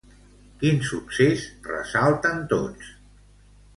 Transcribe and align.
Quin 0.61 0.79
succés 0.91 1.45
ressalten 1.67 2.43
tots? 2.55 2.91